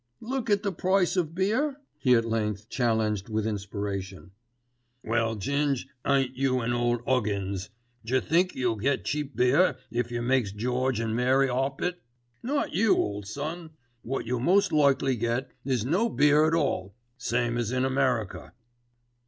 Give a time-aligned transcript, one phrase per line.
[0.19, 4.31] "Look at the price of beer?" he at length challenged with inspiration.
[5.03, 7.69] "Well, Ging, ain't you an ole 'uggins.
[8.03, 12.01] 'Jer think you'll get cheap beer if yer makes George and Mary 'op it?
[12.41, 13.73] Not you, ole son.
[14.03, 18.53] Wot you'll most likely get is no beer at all, same as in America."